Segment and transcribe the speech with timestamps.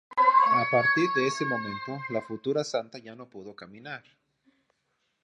[0.61, 4.03] A partir de ese momento la futura santa ya no pudo caminar.